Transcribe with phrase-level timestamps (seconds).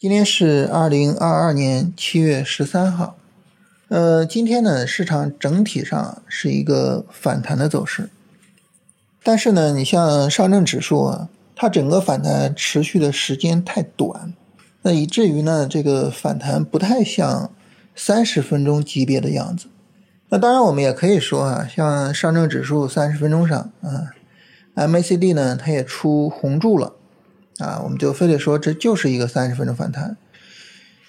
[0.00, 3.16] 今天是二零二二年七月十三号，
[3.88, 8.08] 呃，今天呢，市场整体上是一个反弹的走势，
[9.24, 14.32] 但是呢，你像上证指数啊，它整个反弹持续的时间太短，
[14.82, 17.50] 那以至于呢，这个反弹不太像
[17.96, 19.66] 三十分钟级别的样子。
[20.28, 24.14] 那当然，我们也可以说啊，像上证指数三十分钟上啊
[24.76, 26.92] ，MACD 呢，它也出红柱了。
[27.58, 30.16] 啊，我们就非得说这就是一个三十分钟反弹。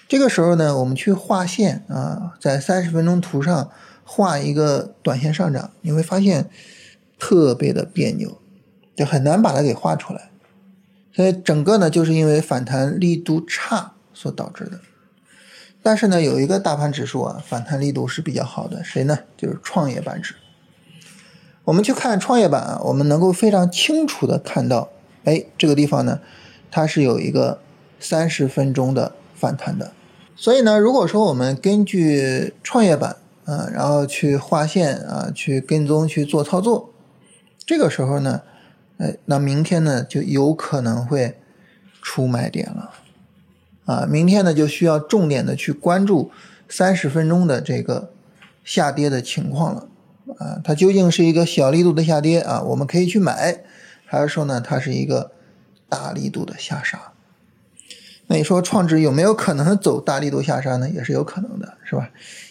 [0.08, 3.70] 这个时候呢，我们去画线啊，在三十分钟图上
[4.04, 6.50] 画一个短线上涨，你会发现
[7.18, 8.38] 特别的别扭，
[8.96, 10.30] 就很难把它给画出来。
[11.12, 14.80] 所以整个呢，就是因为反弹力度差所导致的。
[15.82, 19.20] 但是呢，有一个大盘指数啊，反弹力度是比较好的，谁呢？
[19.36, 20.34] 就是创业板指。
[21.64, 24.90] 我们去看创业板啊，我们能够非常清楚的看到，
[25.30, 26.20] 哎，这个地方呢。
[26.72, 27.58] 它是有一个
[27.98, 29.90] 三十分钟的反弹的，
[30.36, 36.92] 所以呢，如果说我们根据创业板啊，然后去画线啊，去跟踪去做操作，
[37.66, 38.42] 这个时候呢，
[38.98, 41.40] 哎，那明天呢就有可能会
[42.00, 42.90] 出买点了，
[43.86, 46.30] 啊，明天呢就需要重点的去关注
[46.68, 48.12] 三十分钟的这个
[48.62, 49.88] 下跌的情况了，
[50.38, 53.64] 啊，它究竟是一个小力度的下跌啊，我们可以去买，
[54.10, 55.30] 还是说呢，它是一个？
[55.92, 57.10] 大力度的下杀，
[58.28, 60.88] 那你说创指有没有可能走大力度下杀呢？
[60.88, 62.10] 也是有可能的，是吧？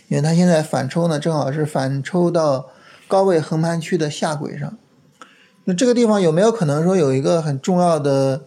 [0.10, 2.68] 因为它现在反抽呢，正好是反抽到
[3.08, 4.78] 高位横盘区的下轨上。
[5.64, 8.44] 那这个地方有没有可能说有一个很重要的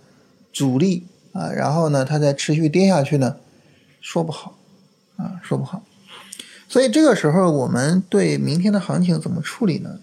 [0.53, 1.49] 阻力啊？
[1.51, 3.37] 然后呢，它再持续跌下去呢？
[4.03, 4.59] 说不好
[5.17, 5.83] 啊，说不好。
[6.69, 9.99] 所以这个时候我们对明天的行情怎么处理呢？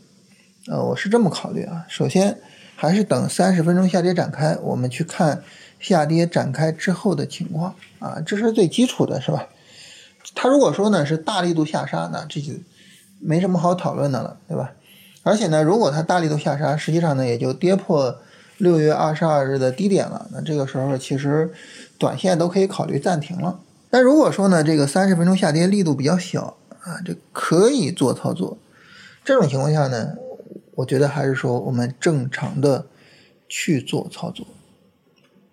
[0.65, 2.39] 呃，我是这么考虑啊，首先。
[2.81, 5.43] 还是等三十分钟下跌展开，我们去看
[5.81, 9.49] 下跌展开之后的情况啊，这是最基础的，是吧？
[10.33, 12.53] 它如果说呢是大力度下杀，那这就
[13.19, 14.71] 没什么好讨论的了，对吧？
[15.23, 18.17] 而且呢，如果它大力度下杀，实际上呢也就跌破
[18.55, 21.51] 六月二十二日的低点了，那这个时候其实
[21.97, 23.59] 短线都可以考虑暂停了。
[23.89, 28.57] 但如果说呢这个三十分钟下跌力度比较小啊，这可以做操作。
[29.25, 30.13] 这种情况下呢？
[30.79, 32.87] 我觉得还是说我们正常的
[33.47, 34.45] 去做操作。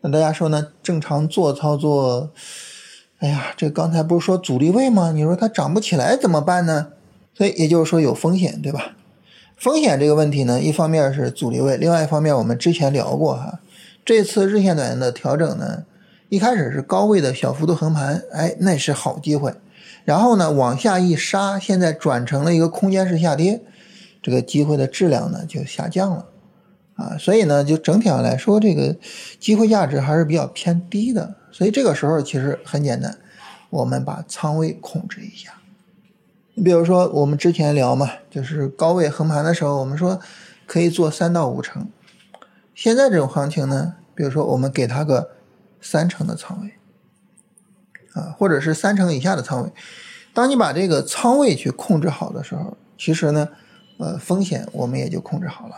[0.00, 0.68] 那大家说呢？
[0.82, 2.30] 正常做操作，
[3.18, 5.10] 哎呀，这刚才不是说阻力位吗？
[5.12, 6.88] 你说它涨不起来怎么办呢？
[7.34, 8.94] 所以也就是说有风险，对吧？
[9.56, 13.60] 风险这个问题呢，一方面是阻力位，另外一方面我们之前聊过哈，
[14.04, 15.84] 这次日线短的调整呢，
[16.28, 19.52] 一开始是高位的小幅度横盘，哎，那是好机会。
[20.04, 23.62] 然后呢，往下一杀，现在转成了一个空间式下跌。
[24.26, 26.26] 这个机会的质量呢就下降了，
[26.96, 28.96] 啊，所以呢就整体上来说，这个
[29.38, 31.36] 机会价值还是比较偏低的。
[31.52, 33.16] 所以这个时候其实很简单，
[33.70, 35.52] 我们把仓位控制一下。
[36.54, 40.18] 你比如说我们之前聊嘛，就是高位横盘的时候，我们说
[40.66, 41.86] 可以做三到五成。
[42.74, 45.30] 现在这种行情呢，比如说我们给它个
[45.80, 46.72] 三成的仓位，
[48.20, 49.70] 啊，或者是三成以下的仓位。
[50.34, 53.48] 当你把这个仓位去控制好的时候，其实呢。
[53.98, 55.76] 呃，风险我们也就控制好了，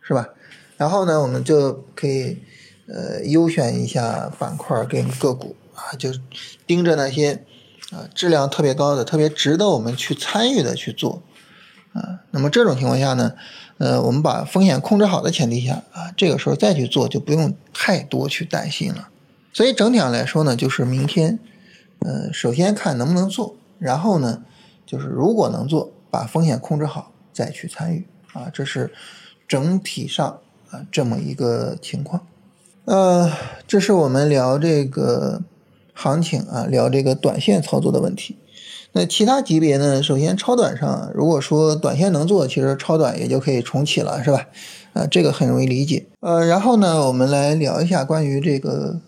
[0.00, 0.28] 是吧？
[0.76, 2.38] 然后呢，我们就可以
[2.86, 6.10] 呃优选一下板块跟个股啊，就
[6.66, 7.44] 盯着那些
[7.90, 11.22] 啊质量特别高的、特别值得我们去参与的去做
[11.92, 12.20] 啊。
[12.30, 13.34] 那么这种情况下呢，
[13.78, 19.08] 呃，我们把风险控制好的前提下啊，这个时候再去做就不用太多去担心了。
[19.52, 21.38] 所以整体上来说呢，就是明天，
[21.98, 24.44] 呃，首先看能不能做，然后呢，
[24.86, 27.12] 就是如果能做，把风险控制好。
[27.40, 28.92] 再去参与啊，这是
[29.48, 30.40] 整体上
[30.70, 32.26] 啊这么一个情况。
[32.84, 33.32] 呃，
[33.66, 35.40] 这是我们聊这个
[35.94, 38.36] 行情啊，聊这个短线操作的问题。
[38.92, 40.02] 那其他级别呢？
[40.02, 44.46] 首先超短上，如果说短线能做，其实超短也就可以重启了，是吧？
[44.92, 46.04] 啊，这个很容易理解。
[46.20, 49.00] 呃，然后呢，我们来聊一下关于这个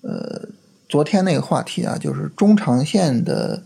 [0.00, 0.48] 呃
[0.88, 3.62] 昨天那个话题啊，就是中长线的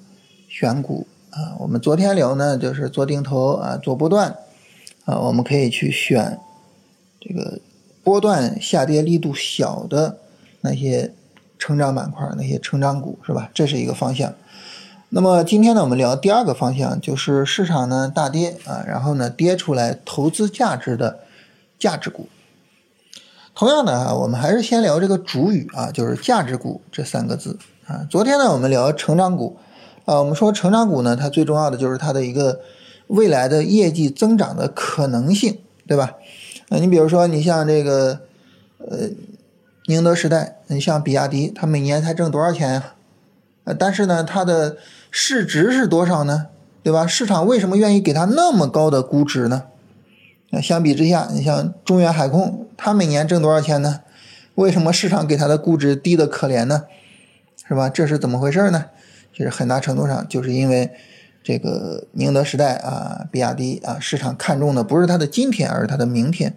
[0.49, 1.07] 选股。
[1.35, 4.37] 啊，我们昨天聊呢，就是做定投啊，做波段
[5.05, 6.39] 啊，我们可以去选
[7.21, 7.59] 这个
[8.05, 10.19] 波段下跌力度小的
[10.61, 11.13] 那些
[11.59, 13.51] 成长板块、那些成长股，是吧？
[13.53, 14.33] 这是一个方向。
[15.09, 21.19] 那么今天呢，我们聊第二个方向，就是市场呢大跌啊，然后呢跌出来投资价值的
[21.81, 22.29] 价值股。
[23.57, 27.59] 同样的啊，我们还是先聊这个主语啊，就是价值股这三个字
[27.89, 28.07] 啊。
[28.09, 29.57] 昨天呢，我们聊成长股。
[30.05, 32.61] 啊，我们说成长股呢，它最重要的就是它的一个
[33.07, 36.15] 未来的业绩增长的可能性，对吧？
[36.69, 38.21] 啊，你比如说你像这个，
[38.79, 39.09] 呃，
[39.87, 42.95] 宁德时代，你像比亚迪，它每年才挣多少钱呀？
[43.65, 44.77] 呃，但是呢，它的
[45.11, 46.49] 市值是多少呢？
[46.83, 47.07] 对吧？
[47.07, 49.65] 市场为什么愿意给它那么高的估值呢？
[50.51, 54.01] 那相比之下，你像中远海控，它每年挣多少钱呢？
[54.57, 56.85] 为什么市场给它的估值低的可怜呢？
[57.67, 57.89] 是吧？
[57.89, 58.85] 这是怎么回事呢？
[59.37, 60.91] 其实很大程度上就是因为
[61.43, 66.53] 这个宁德时代啊、比亚迪啊，市场看中的不是它的今天，而是它的明天；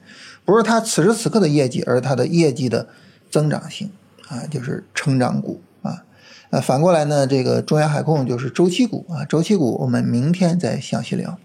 [0.46, 2.88] 不是它此时此刻的业绩，而是它的业绩的
[3.30, 3.90] 增长性
[4.30, 6.06] 啊，就是成长股啊。
[6.52, 11.38] 呃，反过来呢，这个中远海控就是周期股啊，周期股我们明天再详细聊。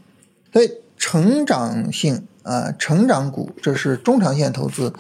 [0.53, 4.93] 所以成长性啊，成长股这是中长线投资，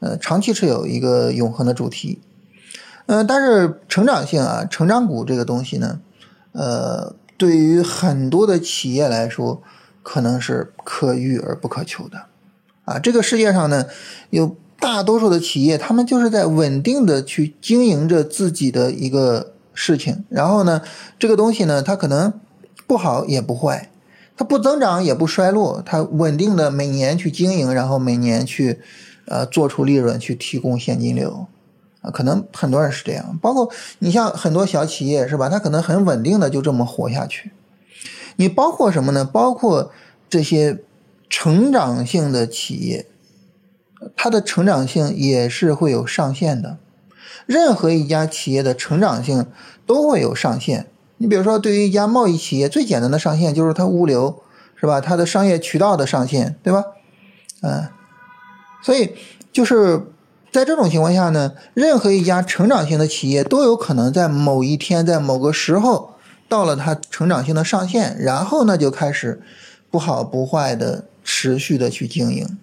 [0.00, 2.18] 呃，长期持有一个永恒的主题。
[3.06, 6.00] 嗯，但是成长性啊，成长股这个东西呢，
[6.52, 9.62] 呃，对于很多的企业来说，
[10.02, 12.26] 可能是可遇而不可求的，
[12.86, 13.84] 啊，这个世界上呢，
[14.30, 20.80] 有大多数的企业，他们就是在稳定的去经营着自己的一个事情，然后呢，
[21.18, 22.32] 这个东西呢，它可能
[22.86, 23.90] 不好也不坏，
[24.34, 28.80] 它不增长也不衰落，它稳定的每年去经营，然后每年去，
[29.26, 31.46] 呃，做出利润，去提供现金流。
[32.04, 33.70] 啊，可能很多人是这样，包括
[34.00, 35.48] 你像很多小企业是吧？
[35.48, 37.50] 它可能很稳定的就这么活下去。
[38.36, 39.24] 你包括什么呢？
[39.24, 39.90] 包括
[40.28, 40.82] 这些
[41.30, 43.06] 成长性的企业，
[44.14, 46.76] 它的成长性也是会有上限的。
[47.46, 49.46] 任何一家企业的成长性
[49.86, 50.86] 都会有上限。
[51.16, 54.42] 你比如说，对于一家贸易企业，最简单的上限就是它物流
[54.74, 55.00] 是吧？
[55.00, 56.84] 它的商业渠道的上限，对吧？
[57.62, 57.88] 嗯，
[58.82, 59.14] 所以
[59.50, 60.10] 就是。
[60.54, 66.14] 在这种情况下呢，任何一家成长型的企业都有可能在某一天，在某个时候
[66.48, 69.42] 到了它成长性的上限，然后呢就开始
[69.90, 72.56] 不好不坏的持续的去经营。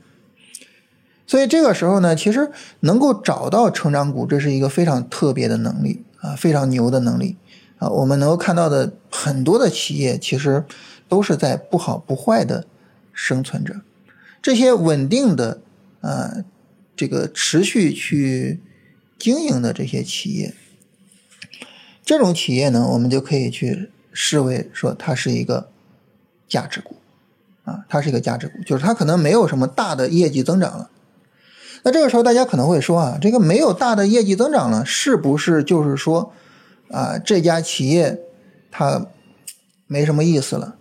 [1.28, 2.50] 所以这个时候呢，其实
[2.80, 7.36] 能够找到成长股，这是一个非常特别的能力啊，非常牛的能力
[7.78, 7.90] 啊。
[7.90, 10.64] 我们能够看到的很多的企业，其实
[11.10, 12.66] 都是在不好不坏的
[13.12, 13.82] 生存着，
[14.42, 15.60] 这些稳定的
[16.00, 16.36] 啊。
[17.02, 18.60] 这个持续去
[19.18, 20.54] 经营的这些企业，
[22.06, 25.72] 这种企业呢，我们就可以去视为说它是一个
[26.48, 26.98] 价值股
[27.64, 30.92] 啊，它是一个价值股，就是它可能没有什么大的业绩增长了。
[31.82, 36.32] 那这个时候大家可能会说啊，这个没有大的业绩增长了，是不是就是说
[36.92, 38.20] 啊这家企业
[38.70, 39.08] 它
[39.88, 40.76] 没什么意思了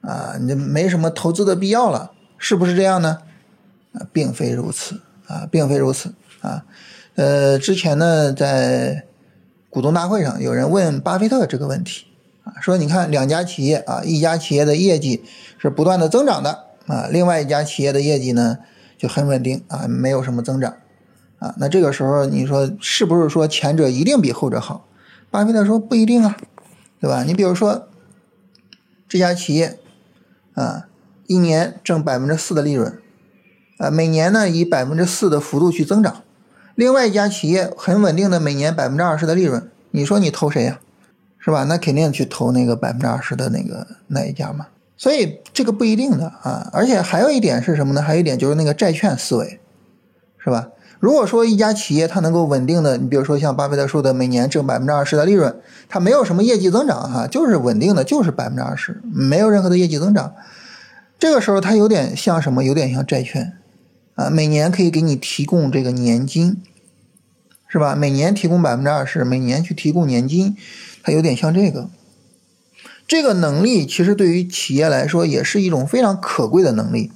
[0.00, 3.18] 啊，你没什么投资的必要了，是不是这样呢？
[3.92, 5.02] 啊，并非如此。
[5.30, 6.64] 啊，并非如此啊，
[7.14, 9.04] 呃，之前呢，在
[9.68, 12.06] 股东大会上，有人问巴菲特这个问题
[12.42, 15.22] 啊，说你看两家企业啊，一家企业的业绩
[15.56, 18.58] 是不断的增长的啊，另外一家企业的业绩呢
[18.98, 20.74] 就很稳定啊，没有什么增长
[21.38, 24.88] 啊，那这个时候你说是不是说前者一定比后者好？
[25.30, 26.36] 巴菲特说不一定啊，
[27.00, 27.22] 对吧？
[27.22, 27.86] 你比如说
[29.08, 29.78] 这家企业
[30.54, 30.88] 啊，
[31.28, 33.00] 一年挣百分之四的利润。
[33.80, 36.22] 呃，每年呢以百分之四的幅度去增长，
[36.74, 40.78] 另外一家企业很稳定的每年百分之二十的利润，你说你投谁呀？
[41.38, 41.64] 是吧？
[41.64, 44.66] 那肯定去投那个百分之二十的那个那一家嘛。
[44.98, 48.02] 所以这个不一定的啊，而且还有一点是什么呢？
[48.02, 49.58] 还有一点就是那个债券思维，
[50.44, 50.68] 是吧？
[50.98, 60.34] 如果说一家企业它能够稳定的，你比如说像巴菲特说的每年挣百分之二十的利润，它没有什么业绩增长哈，就是稳定的，就是百分之二十，没有任何的业绩增长，
[61.18, 62.62] 这个时候它有点像什么？
[62.62, 63.54] 有点像债券。
[64.20, 66.62] 啊，每年可以给你提供这个年金，
[67.66, 67.94] 是吧？
[67.94, 70.58] 每年提供百分之二十，每年去提供年金，
[71.02, 71.88] 它有点像这个。
[73.08, 77.10] 这个能力其实对于企业来说也是一种非常可贵的能力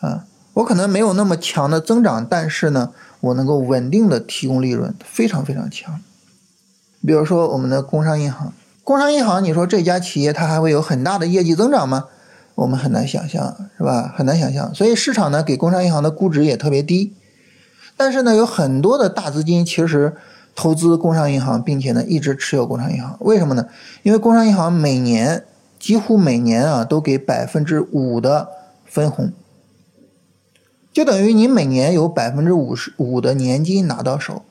[0.00, 0.24] 啊。
[0.54, 6.00] 我可能没有那么强的增长，但是呢，我能够稳定的提供利润，非常非常强。
[7.06, 12.06] 比如说我们的工商银行，工商银行，你说这家企业它还会有很大的业绩增长吗？
[12.54, 14.12] 我们很难想象，是吧？
[14.16, 17.14] 很难想象，所以市场呢给工商银行的估值也特别低。
[17.96, 20.14] 但是呢，有很多的大资金其实
[20.54, 23.16] 投资工商银行，并且呢一直持有工商银行。
[23.20, 23.66] 为什么呢？
[24.02, 25.44] 因为工商银行每年
[25.78, 28.48] 几乎每年啊都给百分之五的
[28.84, 29.32] 分红，
[30.92, 34.42] 就等于你每年有百分之五十五的年金拿到手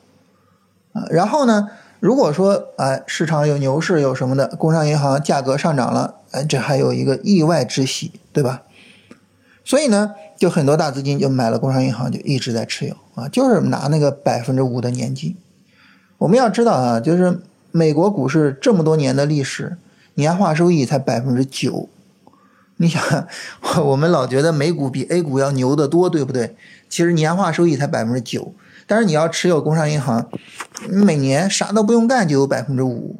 [0.92, 1.04] 啊。
[1.10, 1.68] 然后呢？
[2.02, 8.62] 如果说啊，市场有牛市有什么的，工商银行价格上涨了，哎，这还有一个意外之喜，对吧？
[9.64, 15.36] 所以呢，就很多大资金就买了工商银行，就一直在持有啊，就是拿那个百分之五的年金。
[16.18, 17.40] 我们要知道啊，就是
[17.70, 19.76] 美国股市这么多年的历史，
[20.14, 21.88] 年化收益才百分之九。
[22.78, 23.00] 你想，
[23.84, 26.56] 我们老觉得美股比 A 股要牛得多，对不对？
[26.88, 28.52] 其实年化收益才百分之九。
[28.86, 30.28] 但是你要持有工商银行，
[30.88, 33.16] 每年啥都不用干就有百分之五，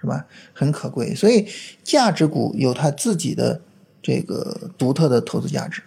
[0.00, 0.26] 是吧？
[0.52, 1.14] 很可贵。
[1.14, 1.48] 所以
[1.82, 3.60] 价值股有它自己的
[4.02, 5.82] 这个独特的投资价值。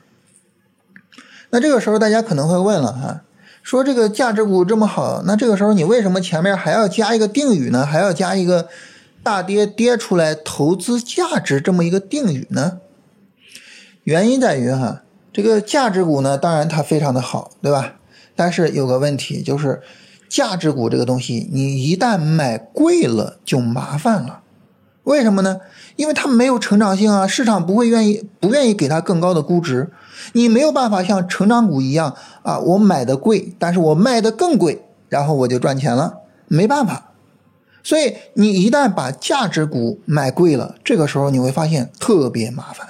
[1.50, 3.22] 那这个时候大家可能会问了哈，
[3.64, 7.86] 说这个价值股这么好，那这个时候你为什么前面还要加一个定语呢？
[7.86, 8.68] 还要加一个
[9.24, 12.80] 大跌跌出来投资价值这么一个定语呢？
[14.04, 17.96] 原因在于哈，这个价值股呢，当然它非常的好，对吧？
[18.38, 19.82] 但是有个问题就是，
[20.30, 24.42] 价值股这个东西，你一旦买贵了就麻烦了。
[25.04, 25.60] 为什么呢？
[25.96, 29.90] 因为它没有成长性啊，市场不会愿意不愿意给它更高的估值。
[30.34, 36.18] 你没有办法像成长股一样啊，我买的贵，但是我卖的更贵，然后我就赚钱了，
[36.48, 37.12] 没办法。
[37.84, 42.88] 所以你一旦把价值股买贵了，这个时候你会发现特别麻烦。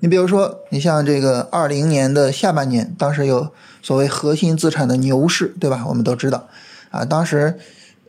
[0.00, 3.50] 你比如说，你像这个二零年的下半年，当时有
[3.82, 5.84] 所谓核心资产的牛市，对吧？
[5.86, 6.48] 我们都知道，
[6.90, 7.58] 啊，当时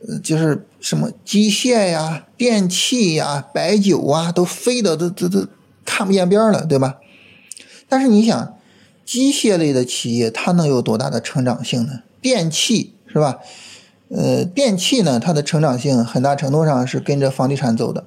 [0.08, 5.46] 呃就是什么机械呀、电器呀、白酒啊，都飞的都都都
[5.84, 6.96] 看不见边了，对吧？
[7.88, 8.54] 但是你想，
[9.04, 12.00] 机械类的企业它能有多大的成长性呢？
[12.22, 13.38] 电器是吧？
[14.08, 18.04] 呃，电器呢，它的成长性很大程度上是跟着房地产走的。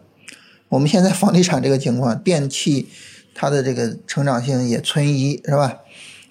[0.69, 2.87] 我们现在房地产这个情况，电器
[3.35, 5.77] 它的这个成长性也存疑，是吧？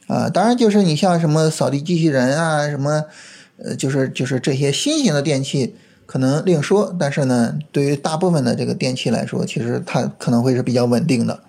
[0.08, 3.04] 啊，当然就是你像什么扫地机器人啊，什么
[3.58, 6.94] 呃，就是就是这些新型的电器可能另说。
[6.98, 11.40] 但是呢，对于大部分的这个电器来说，其实它可能会是比较稳定的。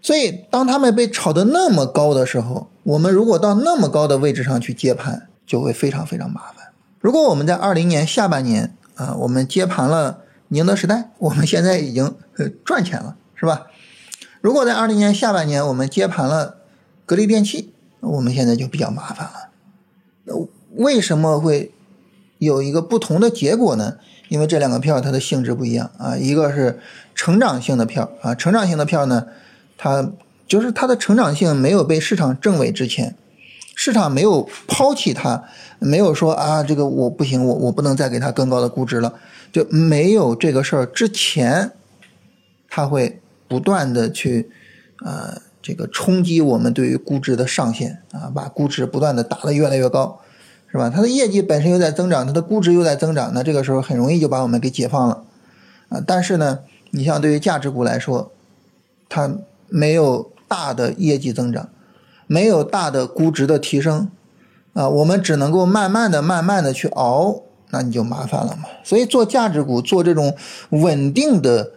[0.00, 6.68] 所以，当他们被炒得那么高的时候，我们如果到那么高的位置上去接盘，就会非常非常麻烦。
[7.00, 12.14] 如果我们在二零年下半年啊，我们接盘了宁德时代，我们现在已经
[12.64, 13.66] 赚钱了，是吧？
[14.40, 16.58] 如果在二零年下半年我们接盘了
[17.04, 19.50] 格力电器，我们现在就比较麻烦了。
[20.24, 20.34] 那
[20.76, 21.72] 为什么会
[22.38, 23.96] 有一个不同的结果呢？
[24.28, 26.78] 因为这两个票它的性质不一样啊，一个是
[27.14, 29.26] 成长性的票啊，成长性的票呢。
[29.76, 30.12] 它
[30.46, 33.16] 就是它的成长性没有被市场证伪之前，
[33.74, 35.44] 市场没有抛弃它，
[35.78, 39.14] 没有说啊这个我不行，我我不能再给它更高的估值了，
[39.50, 41.72] 就没有这个事儿之前，
[42.68, 44.50] 它会不断的去
[45.04, 50.20] 呃这个冲击我们对于估值的上限啊，把估值不断的打得越来越高，
[50.70, 50.88] 是吧？
[50.88, 55.24] 它的业绩本身又在增长，它的估值又在增长，那这个时候很容易就把我们给解放了
[55.88, 56.00] 啊。
[56.06, 58.30] 但是呢，你像对于价值股来说，
[59.08, 59.38] 它。
[59.70, 61.68] 没有大的业绩增长，
[62.26, 64.10] 没有大的估值的提升，
[64.72, 68.62] 啊，我们只能够慢慢的、慢慢的去熬，那你就麻烦了嘛。
[68.82, 70.34] 所以做价值股，做这种
[70.70, 71.72] 稳定的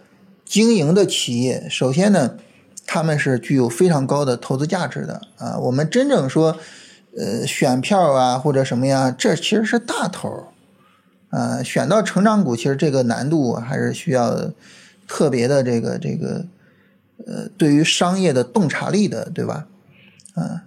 [0.52, 2.36] 经营的企业，首先呢，
[2.84, 5.56] 他们是具有非常高的投资价值的啊。
[5.58, 6.58] 我们真正说，
[7.16, 10.48] 呃，选票啊或者什么呀，这其实是大头，
[11.30, 14.50] 啊，选到成长股，其实这个难度还是需要
[15.08, 16.44] 特别的这个这个。
[17.24, 19.68] 呃，对于商业的洞察力的，对吧？
[20.34, 20.64] 啊，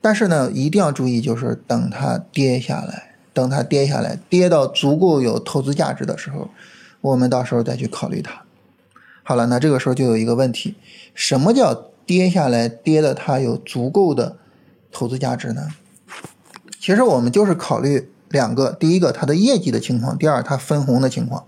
[0.00, 6.48] 但是呢，一定要注意，就是等它跌下来，等它跌下来，跌到足够有投资价值的时候，
[7.02, 8.43] 我们到时候再去考虑它。
[9.26, 10.76] 好了，那这个时候就有一个问题：
[11.14, 14.36] 什么叫跌下来，跌的它有足够的
[14.92, 15.68] 投资价值呢？
[16.78, 21.44] 其实我们就是考虑两个：第一个，它的业绩的情况；第二，它分红的情况。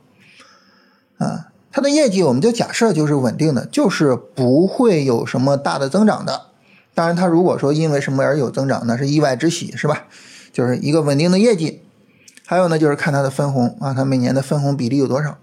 [1.18, 1.52] 啊。
[1.70, 6.46] 它的业绩我们就假设就是稳定的，就是不会有什么大的增长的。
[6.94, 10.06] 当然，它如果说因为什么而有增长，那是意外之喜，是吧？
[10.50, 11.82] 就是一个稳定的业绩。
[12.46, 15.36] 还有呢，就是看它的分红啊，它每年的分红比例有多少。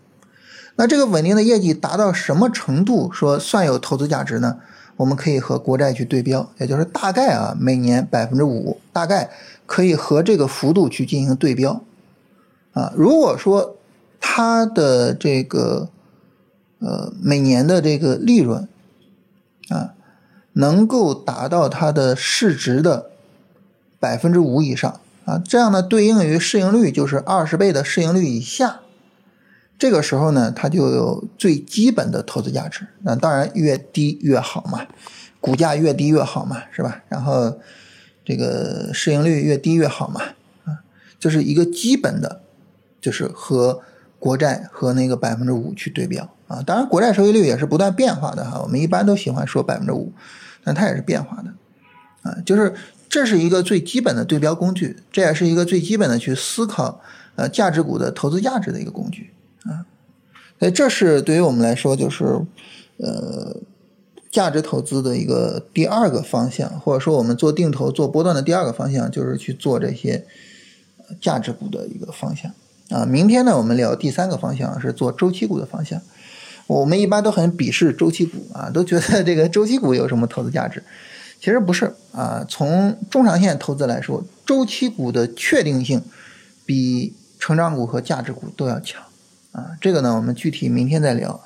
[0.76, 4.58] 那这个稳定的业绩达到什么程度，说算有投资价值呢？
[4.98, 9.32] 我们可以和国债去对标，也就是大概啊，每年百分之五，大概
[9.66, 11.82] 可以和这个幅度去进行对标
[12.74, 12.94] 啊。
[12.96, 13.76] 如果说
[14.20, 15.90] 它的这个
[16.80, 18.68] 呃，每年的这个利润
[19.70, 19.96] 啊，
[20.54, 23.10] 能够达到它的市值的
[24.00, 28.82] 百分之五以上啊，这样呢，对应于市盈率就是二十倍的市盈率以下，
[29.78, 32.88] 这个时候呢，它就有最基本的投资价值。
[33.02, 34.86] 那当然越低越好嘛，
[35.42, 37.04] 股价越低越好嘛，是吧？
[37.10, 37.60] 然后
[38.24, 40.22] 这个市盈率越低越好嘛，
[40.64, 40.80] 啊，
[41.20, 42.42] 就是一个基本的，
[43.02, 43.82] 就是和
[44.20, 46.30] 国债和那个百分之五去对标。
[46.48, 48.62] 啊，当然，国债收益率也是不断变化的哈。
[48.62, 50.14] 我们一般都喜欢说百分之五，
[50.64, 51.52] 但它也是变化的，
[52.22, 52.74] 啊，就是
[53.10, 57.02] 这是一个最基本的对标工具，这也是一个最基本的去思考
[57.36, 59.34] 呃价值股的投资价值的一个工具
[59.66, 59.86] 啊。
[60.60, 62.24] 所以这是对于我们来说，就是
[62.98, 63.58] 呃
[64.32, 70.26] 价值投资的一个第二个方向，或者说我们做定投、做波段的第二个方向，就是去做这些
[71.20, 72.52] 价值股的一个方向
[72.90, 73.06] 啊。
[73.06, 76.02] 明天呢，我们聊第三个方向是做周期股的方向。
[76.66, 80.82] 我们一般都很鄙视周期股啊，都觉得这个周期股有什么投资价值？
[81.40, 82.46] 其实不是啊。
[82.48, 86.02] 从中长线投资来说，周期股的确定性
[86.66, 89.04] 比成长股和价值股都要强
[89.54, 89.72] 啊。
[89.82, 91.42] 这个呢，我们具体明天再聊。